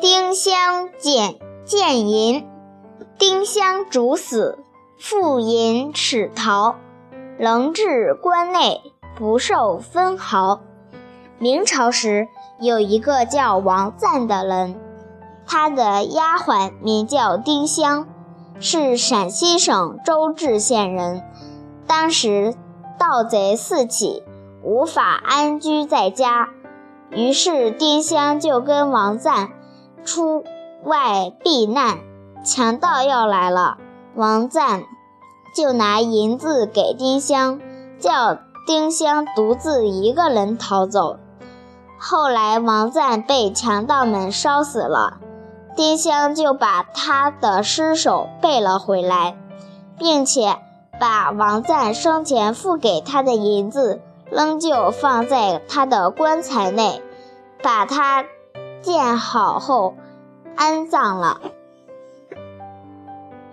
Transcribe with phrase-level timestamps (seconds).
[0.00, 1.36] 丁香见
[1.66, 2.48] 见银，
[3.18, 4.58] 丁香主死，
[4.98, 6.76] 复银齿逃，
[7.36, 8.80] 仍至关内，
[9.14, 10.60] 不受分毫。
[11.38, 12.28] 明朝时
[12.60, 14.80] 有一个叫王赞的人，
[15.46, 18.08] 他的丫鬟名叫丁香，
[18.58, 21.22] 是陕西省周至县人。
[21.86, 22.54] 当时
[22.98, 24.22] 盗贼四起，
[24.62, 26.48] 无法安居在家。
[27.10, 29.50] 于是丁香就跟王赞
[30.04, 30.44] 出
[30.84, 31.98] 外避难，
[32.44, 33.78] 强盗要来了，
[34.14, 34.84] 王赞
[35.54, 37.60] 就拿银子给丁香，
[37.98, 41.18] 叫丁香独自一个人逃走。
[41.98, 45.18] 后来王赞被强盗们烧死了，
[45.76, 49.36] 丁香就把他的尸首背了回来，
[49.98, 50.56] 并且
[50.98, 54.00] 把王赞生前付给他的银子。
[54.32, 57.02] 仍旧放在他的棺材内，
[57.64, 58.24] 把他
[58.82, 59.96] 建好后
[60.56, 61.40] 安葬了。